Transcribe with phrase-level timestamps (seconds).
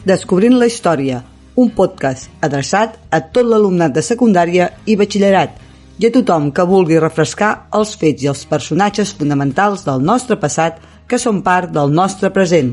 [0.00, 1.18] Descobrint la història,
[1.60, 5.58] un podcast adreçat a tot l'alumnat de secundària i batxillerat
[6.00, 10.80] i a tothom que vulgui refrescar els fets i els personatges fonamentals del nostre passat
[11.06, 12.72] que són part del nostre present.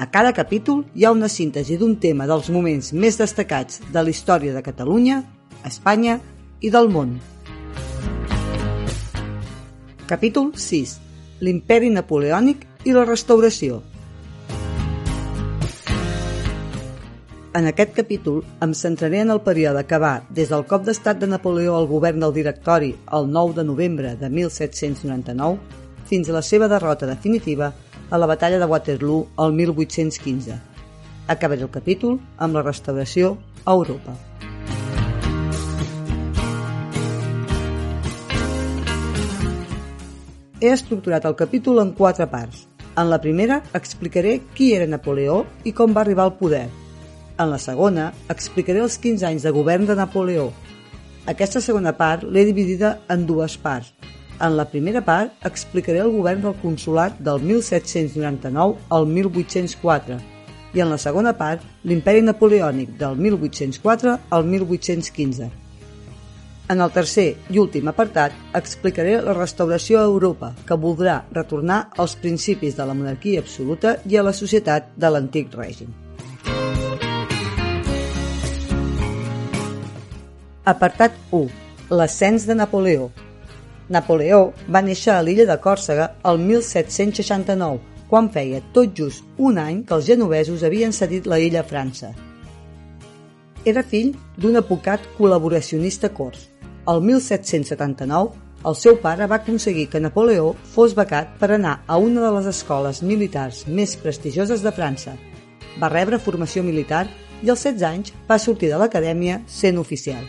[0.00, 4.08] A cada capítol hi ha una síntesi d'un tema dels moments més destacats de la
[4.08, 5.20] història de Catalunya,
[5.68, 6.18] Espanya
[6.64, 7.18] i del món.
[10.08, 11.00] Capítol 6.
[11.44, 13.82] L'imperi napoleònic i la restauració.
[17.52, 21.26] En aquest capítol em centraré en el període que va des del cop d'estat de
[21.28, 25.60] Napoleó al govern del directori el 9 de novembre de 1799
[26.08, 27.74] fins a la seva derrota definitiva
[28.08, 30.56] a la batalla de Waterloo el 1815.
[31.28, 34.16] Acabaré el capítol amb la restauració a Europa.
[40.58, 42.68] He estructurat el capítol en quatre parts.
[42.96, 46.70] En la primera explicaré qui era Napoleó i com va arribar al poder.
[47.42, 50.50] En la segona explicaré els 15 anys de govern de Napoleó.
[51.32, 53.88] Aquesta segona part l'he dividida en dues parts.
[54.42, 60.20] En la primera part explicaré el govern del consulat del 1799 al 1804
[60.74, 65.50] i en la segona part l'imperi napoleònic del 1804 al 1815.
[66.72, 72.14] En el tercer i últim apartat explicaré la restauració a Europa, que voldrà retornar als
[72.22, 75.90] principis de la monarquia absoluta i a la societat de l'antic règim.
[80.64, 81.48] Apartat 1.
[81.90, 83.08] L'ascens de Napoleó.
[83.88, 89.82] Napoleó va néixer a l'illa de Còrsega el 1769, quan feia tot just un any
[89.82, 92.12] que els genovesos havien cedit la illa a França.
[93.64, 96.46] Era fill d'un advocat col·laboracionista cors
[96.86, 98.32] el 1779,
[98.66, 102.48] el seu pare va aconseguir que Napoleó fos becat per anar a una de les
[102.52, 105.14] escoles militars més prestigioses de França.
[105.78, 107.08] Va rebre formació militar
[107.42, 110.22] i als 16 anys va sortir de l'acadèmia sent oficial.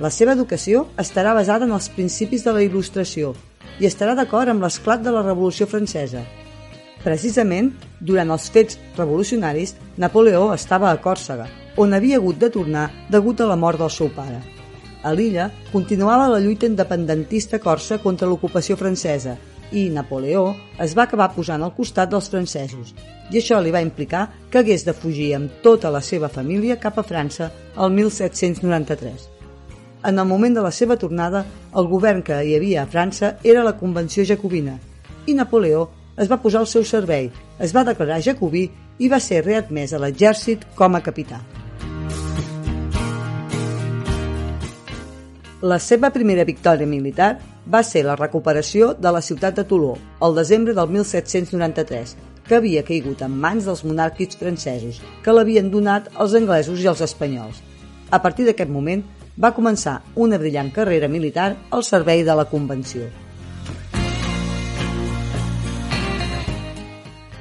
[0.00, 3.34] La seva educació estarà basada en els principis de la il·lustració
[3.80, 6.22] i estarà d'acord amb l'esclat de la Revolució Francesa.
[7.04, 7.68] Precisament,
[8.00, 11.46] durant els fets revolucionaris, Napoleó estava a Còrsega,
[11.76, 14.38] on havia hagut de tornar degut a la mort del seu pare.
[15.04, 19.34] A l'illa continuava la lluita independentista corsa contra l'ocupació francesa
[19.72, 20.46] i Napoleó
[20.80, 22.94] es va acabar posant al costat dels francesos
[23.30, 26.96] i això li va implicar que hagués de fugir amb tota la seva família cap
[26.98, 29.39] a França el 1793.
[30.02, 31.42] En el moment de la seva tornada,
[31.76, 34.78] el govern que hi havia a França era la Convenció Jacobina
[35.28, 37.28] i Napoleó es va posar al seu servei,
[37.60, 38.62] es va declarar jacobí
[38.98, 41.42] i va ser readmès a l'exèrcit com a capità.
[45.60, 47.34] La seva primera victòria militar
[47.68, 49.94] va ser la recuperació de la ciutat de Toló,
[50.24, 52.16] el desembre del 1793,
[52.48, 57.04] que havia caigut en mans dels monàrquics francesos, que l'havien donat els anglesos i els
[57.04, 57.60] espanyols.
[58.10, 59.04] A partir d'aquest moment,
[59.40, 63.08] va començar una brillant carrera militar al servei de la Convenció.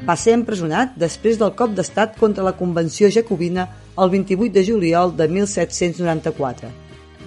[0.08, 3.68] Va ser empresonat després del cop d'estat contra la Convenció Jacobina
[4.00, 6.70] el 28 de juliol de 1794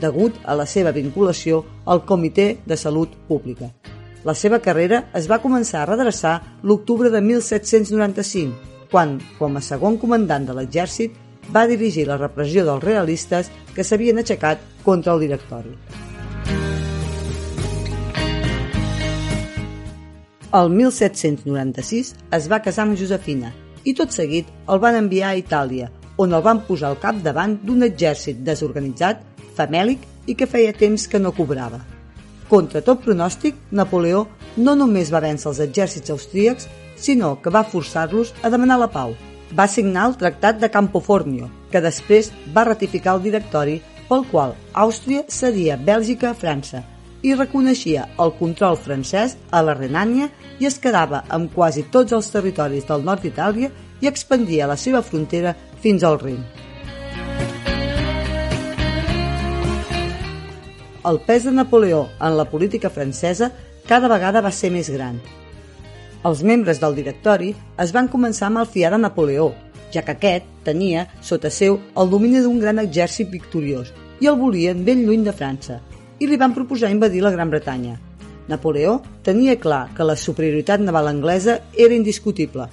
[0.02, 3.70] degut a la seva vinculació al Comitè de Salut Pública.
[4.26, 8.52] La seva carrera es va començar a redreçar l'octubre de 1795,
[8.90, 11.14] quan, com a segon comandant de l'exèrcit,
[11.50, 15.74] va dirigir la repressió dels realistes que s'havien aixecat contra el directori.
[20.52, 23.54] El 1796 es va casar amb Josefina
[23.88, 25.88] i tot seguit el van enviar a Itàlia,
[26.20, 29.24] on el van posar al capdavant d'un exèrcit desorganitzat
[29.56, 31.80] famèlic i que feia temps que no cobrava.
[32.52, 34.26] Contra tot pronòstic, Napoleó
[34.56, 36.68] no només va vèncer els exèrcits austríacs,
[37.00, 39.16] sinó que va forçar-los a demanar la pau.
[39.58, 45.26] Va signar el Tractat de Campoformio, que després va ratificar el directori pel qual Àustria
[45.28, 46.82] cedia Bèlgica a França
[47.22, 52.32] i reconeixia el control francès a la Renània i es quedava amb quasi tots els
[52.32, 53.70] territoris del nord d'Itàlia
[54.02, 55.54] i expandia la seva frontera
[55.84, 56.42] fins al Rin.
[61.04, 63.50] el pes de Napoleó en la política francesa
[63.88, 65.18] cada vegada va ser més gran.
[66.22, 67.48] Els membres del directori
[67.82, 69.48] es van començar a malfiar de Napoleó,
[69.90, 73.90] ja que aquest tenia, sota seu, el domini d'un gran exèrcit victoriós
[74.22, 75.80] i el volien ben lluny de França,
[76.22, 77.96] i li van proposar invadir la Gran Bretanya.
[78.46, 82.68] Napoleó tenia clar que la superioritat naval anglesa era indiscutible.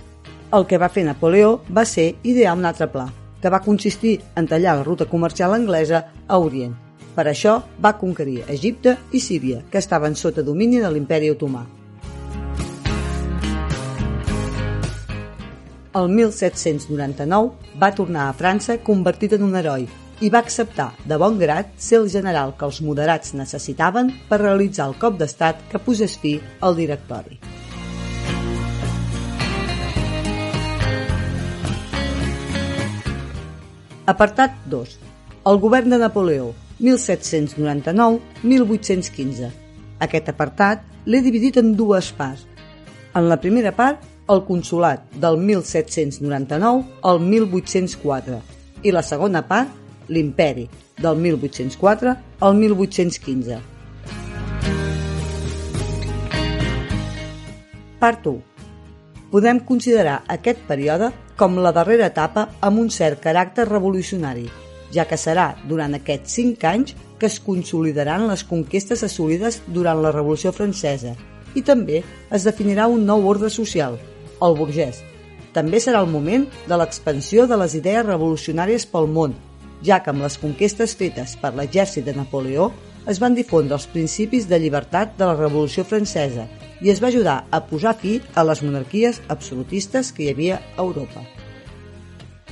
[0.54, 3.08] El que va fer Napoleó va ser idear un altre pla,
[3.42, 6.78] que va consistir en tallar la ruta comercial anglesa a Orient,
[7.18, 11.66] per això va conquerir Egipte i Síria, que estaven sota domini de l'imperi otomà.
[15.90, 19.90] El 1799 va tornar a França convertit en un heroi
[20.22, 24.86] i va acceptar de bon grat ser el general que els moderats necessitaven per realitzar
[24.86, 27.42] el cop d'estat que posés fi al directori.
[34.06, 35.10] Apartat 2.
[35.50, 36.54] El govern de Napoleó,
[36.86, 39.50] 1799-1815.
[40.06, 42.46] Aquest apartat l'he dividit en dues parts.
[43.18, 48.38] En la primera part, el consulat del 1799 al 1804
[48.86, 49.72] i la segona part,
[50.08, 50.68] l'imperi,
[51.02, 52.16] del 1804
[52.46, 53.60] al 1815.
[58.00, 58.38] Part 1.
[59.32, 64.48] Podem considerar aquest període com la darrera etapa amb un cert caràcter revolucionari,
[64.94, 70.14] ja que serà durant aquests cinc anys que es consolidaran les conquestes assolides durant la
[70.16, 71.14] Revolució Francesa
[71.58, 73.98] i també es definirà un nou ordre social,
[74.46, 75.02] el burgès.
[75.54, 79.34] També serà el moment de l'expansió de les idees revolucionàries pel món,
[79.86, 82.70] ja que amb les conquestes fetes per l'exèrcit de Napoleó
[83.10, 86.46] es van difondre els principis de llibertat de la Revolució Francesa
[86.82, 90.84] i es va ajudar a posar fi a les monarquies absolutistes que hi havia a
[90.84, 91.24] Europa.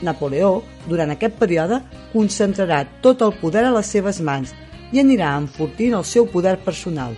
[0.02, 1.82] Napoleó, durant aquest període,
[2.14, 4.54] concentrarà tot el poder a les seves mans
[4.94, 7.16] i anirà enfortint el seu poder personal.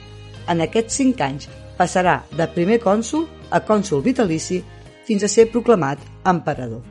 [0.49, 4.61] En aquests cinc anys passarà de primer cònsul a cònsul vitalici
[5.07, 6.81] fins a ser proclamat emperador.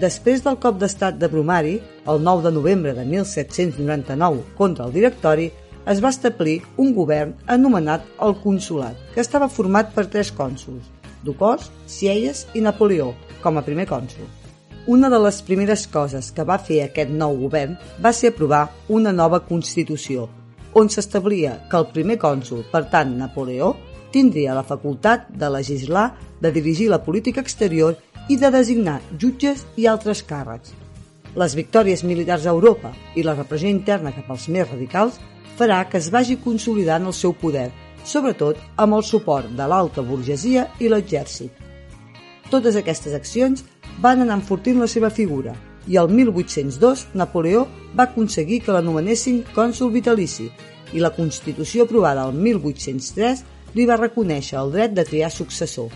[0.00, 1.74] Després del cop d'estat de Brumari,
[2.08, 5.50] el 9 de novembre de 1799 contra el directori,
[5.86, 10.88] es va establir un govern anomenat el Consolat, que estava format per tres cònsols,
[11.22, 13.12] Ducos, Sieyes i Napoleó,
[13.42, 14.26] com a primer cònsol.
[14.86, 19.12] Una de les primeres coses que va fer aquest nou govern va ser aprovar una
[19.12, 20.28] nova Constitució,
[20.74, 23.74] on s'establia que el primer cònsol, per tant Napoleó,
[24.12, 27.96] tindria la facultat de legislar, de dirigir la política exterior
[28.28, 30.74] i de designar jutges i altres càrrecs.
[31.34, 35.18] Les victòries militars a Europa i la repressió interna cap als més radicals
[35.56, 37.70] farà que es vagi consolidant el seu poder,
[38.04, 41.52] sobretot amb el suport de l'alta burgesia i l'exèrcit.
[42.50, 43.64] Totes aquestes accions
[44.04, 45.54] van anar enfortint la seva figura
[45.88, 47.64] i el 1802 Napoleó
[47.96, 50.50] va aconseguir que l'anomenessin cònsul vitalici
[50.92, 53.44] i la Constitució aprovada el 1803
[53.74, 55.88] li va reconèixer el dret de triar successor.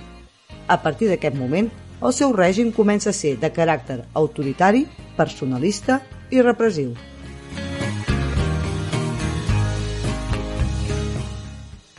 [0.69, 1.69] A partir d'aquest moment,
[2.03, 4.85] el seu règim comença a ser de caràcter autoritari,
[5.17, 6.01] personalista
[6.31, 6.93] i repressiu.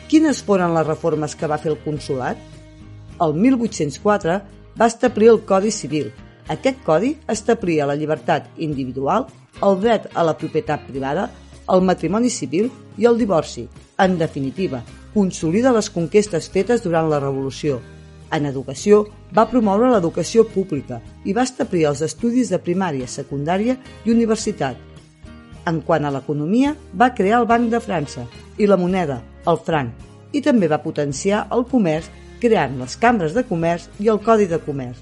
[0.08, 2.38] Quines foren les reformes que va fer el consulat?
[3.20, 4.38] El 1804
[4.80, 6.14] va establir el Codi Civil.
[6.48, 9.26] Aquest codi establia la llibertat individual,
[9.66, 11.26] el dret a la propietat privada,
[11.74, 13.68] el matrimoni civil i el divorci.
[13.98, 14.84] En definitiva,
[15.14, 17.80] consolida les conquestes fetes durant la Revolució.
[18.32, 19.06] En educació,
[19.36, 24.78] va promoure l'educació pública i va establir els estudis de primària, secundària i universitat.
[25.68, 28.28] En quant a l'economia, va crear el Banc de França
[28.58, 29.92] i la moneda, el franc,
[30.32, 32.12] i també va potenciar el comerç
[32.42, 35.00] creant les cambres de comerç i el Codi de Comerç.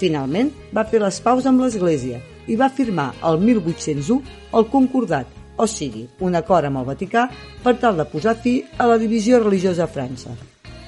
[0.00, 4.22] Finalment, va fer les paus amb l'Església i va firmar el 1801
[4.56, 7.26] el Concordat, o sigui, un acord amb el Vaticà
[7.64, 10.34] per tal de posar fi a la divisió religiosa a França.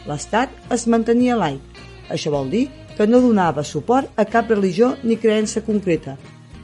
[0.06, 1.82] L'Estat es mantenia laic.
[2.11, 6.17] Això vol dir que no donava suport a cap religió ni creença concreta.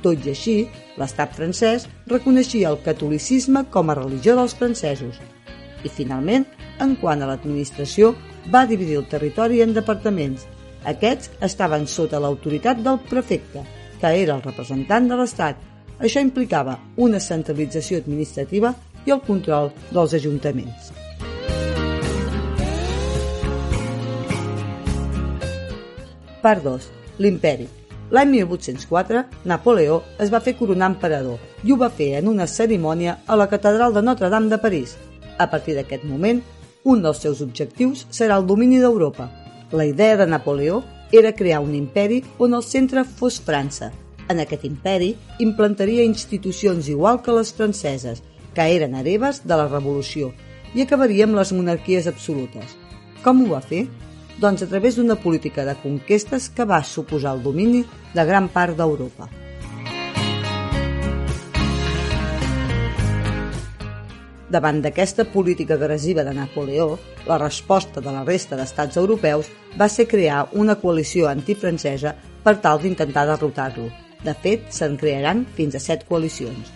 [0.02, 0.56] Tot i així,
[0.98, 5.18] l'estat francès reconeixia el catolicisme com a religió dels francesos.
[5.84, 6.46] I finalment,
[6.82, 8.14] en quant a l'administració,
[8.52, 10.46] va dividir el territori en departaments.
[10.86, 13.64] Aquests estaven sota l'autoritat del prefecte,
[14.00, 15.58] que era el representant de l'Estat.
[15.98, 18.74] Això implicava una centralització administrativa
[19.06, 20.92] i el control dels ajuntaments.
[26.42, 26.86] Part 2.
[27.18, 27.66] L'imperi.
[28.14, 33.18] L'any 1804, Napoleó es va fer coronar emperador i ho va fer en una cerimònia
[33.26, 34.94] a la catedral de Notre-Dame de París.
[35.36, 36.40] A partir d'aquest moment,
[36.84, 39.28] un dels seus objectius serà el domini d'Europa.
[39.72, 43.90] La idea de Napoleó era crear un imperi on el centre fos França.
[44.28, 48.20] En aquest imperi implantaria institucions igual que les franceses,
[48.52, 50.34] que eren hereves de la Revolució,
[50.76, 52.74] i acabaria amb les monarquies absolutes.
[53.24, 53.86] Com ho va fer?
[54.38, 57.80] Doncs a través d'una política de conquestes que va suposar el domini
[58.14, 59.30] de gran part d'Europa.
[64.48, 69.48] Davant d'aquesta política agressiva de Napoleó, la resposta de la resta d'estats europeus
[69.80, 73.88] va ser crear una coalició antifrancesa per tal d'intentar derrotar-lo.
[74.24, 76.72] De fet, se'n crearan fins a set coalicions.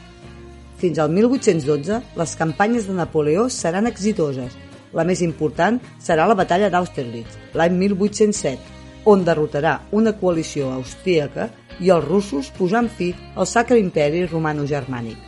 [0.83, 4.55] Fins al 1812, les campanyes de Napoleó seran exitoses.
[4.93, 8.81] La més important serà la batalla d'Austerlitz, l'any 1807.
[9.05, 11.49] on derrotarà una coalició austríaca
[11.83, 15.19] i els russos posant fi al Sacre Imperi Romano-Germànic.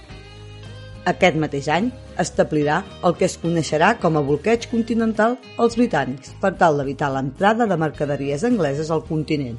[1.11, 1.91] Aquest mateix any
[2.23, 7.67] establirà el que es coneixerà com a bloqueig continental als britànics per tal d'evitar l'entrada
[7.67, 9.59] de mercaderies angleses al continent.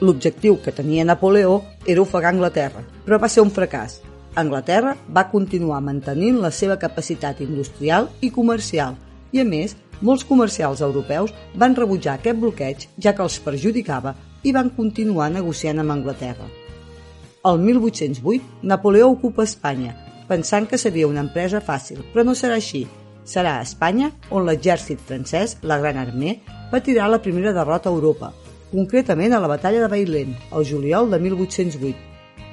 [0.00, 3.98] L'objectiu que tenia Napoleó era ofegar Anglaterra, però va ser un fracàs.
[4.40, 8.96] Anglaterra va continuar mantenint la seva capacitat industrial i comercial
[9.32, 14.54] i, a més, molts comercials europeus van rebutjar aquest bloqueig ja que els perjudicava i
[14.56, 16.48] van continuar negociant amb Anglaterra.
[17.44, 19.96] El 1808, Napoleó ocupa Espanya,
[20.28, 22.86] pensant que seria una empresa fàcil, però no serà així.
[23.24, 26.38] Serà a Espanya on l'exèrcit francès, la Gran Armée,
[26.72, 28.32] patirà la primera derrota a Europa,
[28.70, 31.96] concretament a la batalla de Bailén, el juliol de 1808.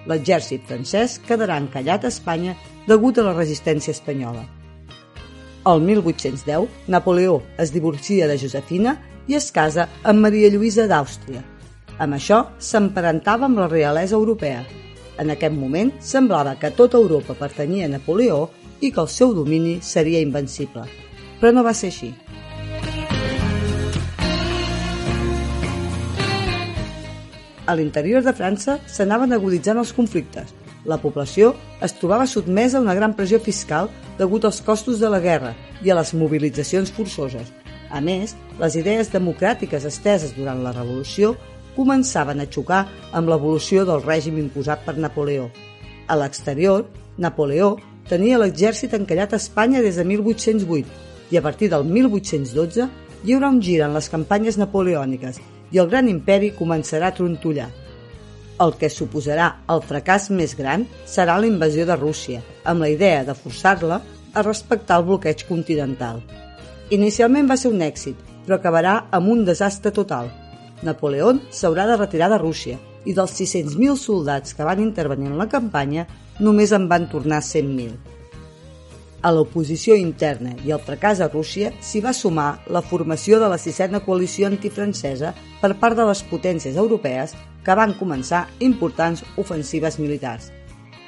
[0.08, 2.56] L'exèrcit francès quedarà encallat a Espanya
[2.88, 4.46] degut a la resistència espanyola.
[5.68, 8.96] El 1810, Napoleó es divorcia de Josefina
[9.28, 11.44] i es casa amb Maria Lluïsa d'Àustria.
[12.00, 14.64] Amb això s'emparentava amb la realesa europea.
[15.20, 18.48] En aquest moment semblava que tota Europa pertanyia a Napoleó
[18.80, 20.86] i que el seu domini seria invencible.
[21.42, 22.14] Però no va ser així.
[27.68, 30.54] A l'interior de França s'anaven aguditzant els conflictes.
[30.88, 31.50] La població
[31.84, 35.52] es trobava sotmesa a una gran pressió fiscal degut als costos de la guerra
[35.84, 37.50] i a les mobilitzacions forçoses.
[37.92, 41.34] A més, les idees democràtiques esteses durant la Revolució
[41.76, 45.50] començaven a xocar amb l'evolució del règim imposat per Napoleó.
[46.08, 46.88] A l'exterior,
[47.20, 47.74] Napoleó
[48.08, 52.88] tenia l'exèrcit encallat a Espanya des de 1808 i a partir del 1812
[53.28, 57.70] hi haurà un gir en les campanyes napoleòniques i el gran imperi començarà a trontollar.
[58.64, 63.24] El que suposarà el fracàs més gran serà la invasió de Rússia, amb la idea
[63.28, 64.02] de forçar-la
[64.34, 66.24] a respectar el bloqueig continental.
[66.90, 70.32] Inicialment va ser un èxit, però acabarà amb un desastre total.
[70.88, 75.50] Napoleó s'haurà de retirar de Rússia i dels 600.000 soldats que van intervenir en la
[75.52, 76.08] campanya
[76.40, 78.17] només en van tornar 100.000.
[79.28, 83.58] A l'oposició interna i al fracàs a Rússia s'hi va sumar la formació de la
[83.60, 87.34] sisena coalició antifrancesa per part de les potències europees
[87.66, 90.48] que van començar importants ofensives militars.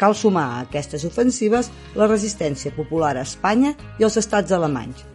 [0.02, 5.08] Cal sumar a aquestes ofensives la resistència popular a Espanya i els estats alemanys.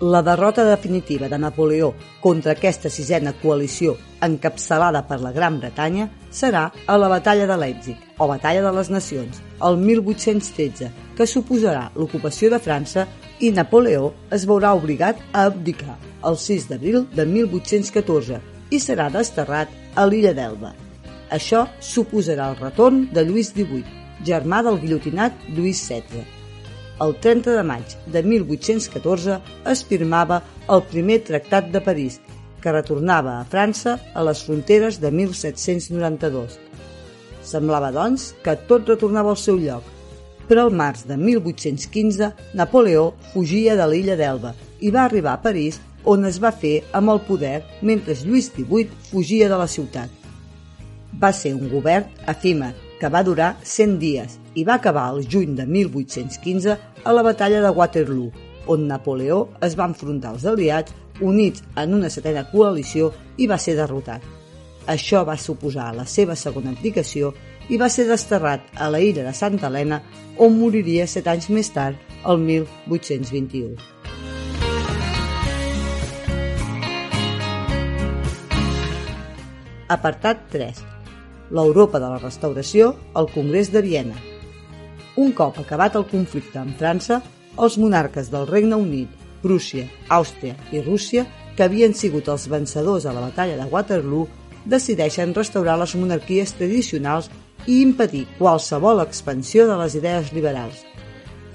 [0.00, 6.68] La derrota definitiva de Napoleó contra aquesta sisena coalició encapçalada per la Gran Bretanya serà
[6.86, 12.46] a la Batalla de Leipzig, o Batalla de les Nacions, el 1813, que suposarà l'ocupació
[12.54, 13.08] de França
[13.42, 18.38] i Napoleó es veurà obligat a abdicar el 6 d'abril de 1814
[18.70, 20.76] i serà desterrat a l'illa d'Elba.
[21.34, 23.82] Això suposarà el retorn de Lluís XVIII,
[24.22, 26.37] germà del guillotinat Lluís XVI.
[27.04, 29.36] El 30 de maig de 1814
[29.72, 30.40] es firmava
[30.74, 32.16] el primer Tractat de París,
[32.58, 36.56] que retornava a França a les fronteres de 1792.
[37.46, 39.86] Semblava, doncs, que tot retornava al seu lloc,
[40.48, 45.78] però al març de 1815 Napoleó fugia de l'illa d'Elba i va arribar a París
[46.08, 50.10] on es va fer amb el poder mentre Lluís XVIII fugia de la ciutat.
[51.22, 55.54] Va ser un govern efímer que va durar 100 dies i va acabar el juny
[55.58, 58.32] de 1815 a la batalla de Waterloo,
[58.66, 63.76] on Napoleó es va enfrontar als aliats units en una setena coalició i va ser
[63.78, 64.22] derrotat.
[64.88, 67.34] Això va suposar la seva segona abdicació
[67.68, 70.00] i va ser desterrat a la illa de Santa Helena,
[70.38, 73.76] on moriria set anys més tard, el 1821.
[79.88, 80.97] Apartat 3.
[81.50, 84.16] L'Europa de la Restauració al Congrés de Viena.
[85.16, 87.22] Un cop acabat el conflicte amb França,
[87.58, 89.08] els monarques del Regne Unit,
[89.42, 91.24] Prússia, Àustria i Rússia,
[91.56, 94.28] que havien sigut els vencedors a la batalla de Waterloo,
[94.68, 97.30] decideixen restaurar les monarquies tradicionals
[97.66, 100.84] i impedir qualsevol expansió de les idees liberals.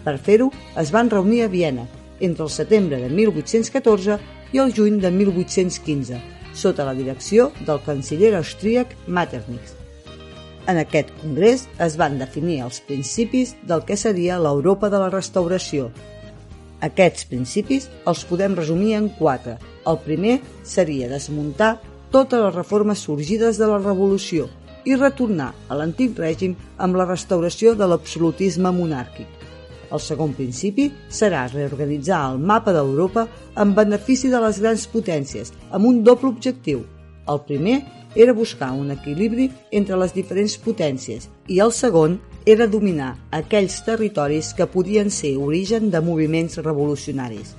[0.04, 1.86] Per fer-ho, es van reunir a Viena
[2.20, 4.18] entre el setembre de 1814
[4.54, 6.20] i el juny de 1815,
[6.54, 9.83] sota la direcció del canciller austríac Metternich.
[10.68, 15.92] En aquest congrés es van definir els principis del que seria l'Europa de la restauració.
[16.84, 19.58] Aquests principis els podem resumir en quatre.
[19.88, 21.78] El primer seria desmuntar
[22.12, 24.50] totes les reformes sorgides de la Revolució–
[24.86, 26.56] i retornar a l'antic règim
[26.86, 29.28] amb la restauració de l'absolutisme monàrquic.
[29.94, 33.28] El segon principi serà reorganitzar el mapa d'Europa
[33.64, 36.82] en benefici de les grans potències, amb un doble objectiu.
[37.30, 37.78] El primer
[38.16, 44.54] era buscar un equilibri entre les diferents potències i el segon era dominar aquells territoris
[44.54, 47.56] que podien ser origen de moviments revolucionaris.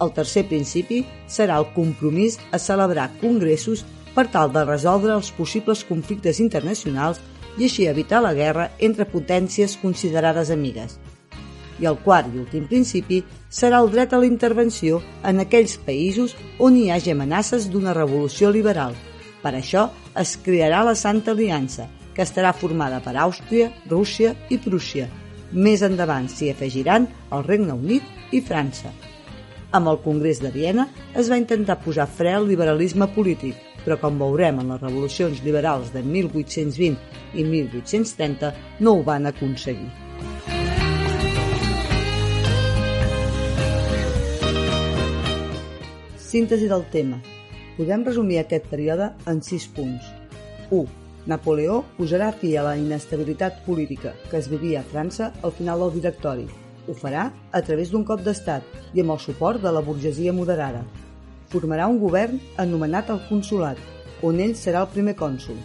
[0.00, 5.84] El tercer principi serà el compromís a celebrar congressos per tal de resoldre els possibles
[5.84, 7.20] conflictes internacionals
[7.58, 10.98] i així evitar la guerra entre potències considerades amigues.
[11.80, 16.36] I el quart i últim principi serà el dret a la intervenció en aquells països
[16.58, 18.94] on hi hagi amenaces d'una revolució liberal.
[19.40, 19.88] Per això
[20.20, 25.08] es crearà la Santa Aliança, que estarà formada per Àustria, Rússia i Prússia.
[25.52, 28.92] Més endavant s'hi afegiran el Regne Unit i França.
[29.72, 34.18] Amb el Congrés de Viena es va intentar posar fre al liberalisme polític, però com
[34.20, 36.98] veurem en les revolucions liberals de 1820
[37.38, 38.52] i 1830
[38.84, 39.88] no ho van aconseguir.
[46.30, 47.18] Síntesi del tema.
[47.80, 50.04] Podem resumir aquest període en sis punts.
[50.68, 50.82] 1.
[51.32, 55.94] Napoleó posarà fi a la inestabilitat política que es vivia a França al final del
[55.94, 56.44] directori.
[56.84, 57.22] Ho farà
[57.56, 60.84] a través d'un cop d'estat i amb el suport de la burgesia moderada.
[61.48, 63.80] Formarà un govern anomenat el Consolat,
[64.20, 65.56] on ell serà el primer cònsul.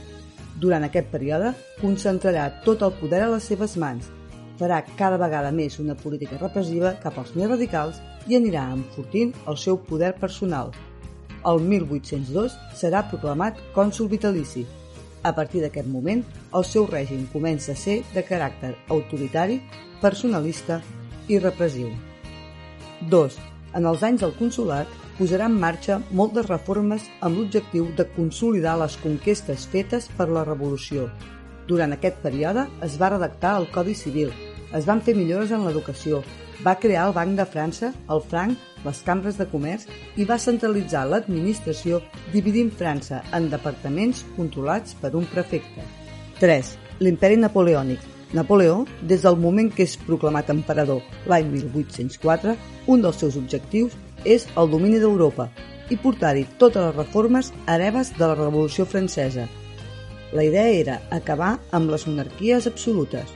[0.63, 1.51] Durant aquest període,
[1.83, 4.07] concentrarà tot el poder a les seves mans,
[4.55, 7.99] farà cada vegada més una política repressiva cap als més radicals
[8.31, 10.71] i anirà enfortint el seu poder personal.
[11.45, 14.65] El 1802 serà proclamat cònsul vitalici.
[15.25, 16.23] A partir d'aquest moment,
[16.57, 19.59] el seu règim comença a ser de caràcter autoritari,
[20.01, 20.79] personalista
[21.29, 21.91] i repressiu.
[23.09, 23.37] 2.
[23.77, 28.97] En els anys del consulat, posarà en marxa moltes reformes amb l'objectiu de consolidar les
[29.03, 31.09] conquestes fetes per la Revolució.
[31.69, 34.33] Durant aquest període es va redactar el Codi Civil,
[34.73, 36.21] es van fer millores en l'educació,
[36.65, 41.05] va crear el Banc de França, el franc, les cambres de comerç i va centralitzar
[41.09, 42.01] l'administració
[42.33, 45.85] dividint França en departaments controlats per un prefecte.
[46.39, 46.75] 3.
[47.01, 47.99] L'imperi napoleònic.
[48.35, 52.55] Napoleó, des del moment que és proclamat emperador l'any 1804,
[52.91, 55.49] un dels seus objectius és el domini d'Europa
[55.93, 59.45] i portar-hi totes les reformes hereves de la Revolució Francesa.
[60.33, 63.29] La idea era acabar amb les monarquies absolutes.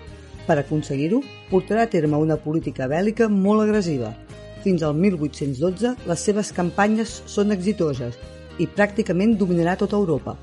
[0.48, 1.22] Per aconseguir-ho,
[1.52, 4.16] portarà a terme una política bèl·lica molt agressiva.
[4.64, 8.18] Fins al 1812, les seves campanyes són exitoses
[8.60, 10.36] i pràcticament dominarà tota Europa.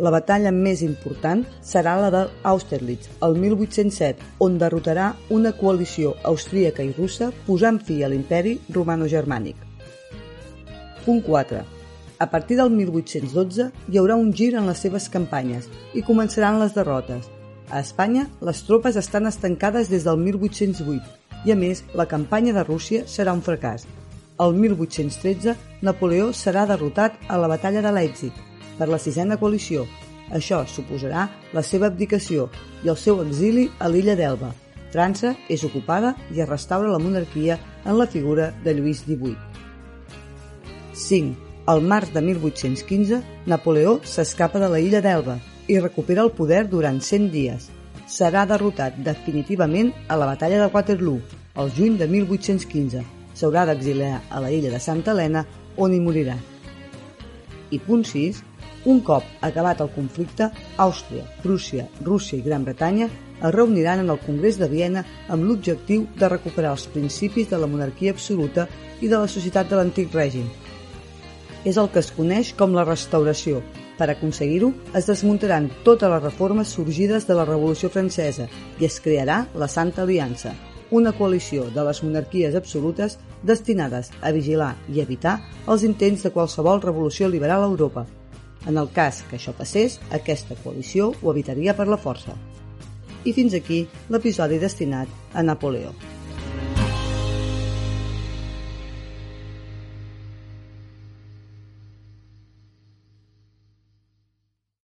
[0.00, 6.94] La batalla més important serà la d'Austerlitz, el 1807, on derrotarà una coalició austríaca i
[6.96, 9.60] russa posant fi a l'imperi romano-germànic.
[11.04, 11.62] Punt 4.
[12.20, 16.74] A partir del 1812 hi haurà un gir en les seves campanyes i començaran les
[16.74, 17.30] derrotes.
[17.70, 22.64] A Espanya, les tropes estan estancades des del 1808 i, a més, la campanya de
[22.66, 23.86] Rússia serà un fracàs.
[24.40, 28.36] El 1813, Napoleó serà derrotat a la batalla de Leipzig
[28.78, 29.84] per la sisena coalició.
[30.32, 32.48] Això suposarà la seva abdicació
[32.84, 34.52] i el seu exili a l'illa d'Elba.
[34.94, 39.36] França és ocupada i es restaura la monarquia en la figura de Lluís XVIII.
[40.94, 41.34] 5.
[41.70, 45.36] Al març de 1815, Napoleó s'escapa de la illa d'Elba
[45.68, 47.68] i recupera el poder durant 100 dies.
[48.10, 51.20] Serà derrotat definitivament a la batalla de Waterloo,
[51.62, 53.04] el juny de 1815.
[53.38, 55.44] S'haurà d'exiliar a la illa de Santa Helena,
[55.78, 56.34] on hi morirà.
[57.70, 58.40] I punt 6.
[58.90, 64.18] Un cop acabat el conflicte, Àustria, Prússia, Rússia i Gran Bretanya es reuniran en el
[64.24, 68.66] Congrés de Viena amb l'objectiu de recuperar els principis de la monarquia absoluta
[69.00, 70.50] i de la societat de l'antic règim.
[71.64, 73.62] És el que es coneix com la restauració.
[74.00, 78.46] Per aconseguir-ho, es desmuntaran totes les reformes sorgides de la Revolució Francesa
[78.80, 80.54] i es crearà la Santa Aliança,
[80.90, 85.36] una coalició de les monarquies absolutes destinades a vigilar i evitar
[85.68, 88.06] els intents de qualsevol revolució liberal a Europa,
[88.66, 92.36] en el cas que això passés, aquesta coalició ho evitaria per la força.
[93.24, 95.92] I fins aquí l'episodi destinat a Napoleó.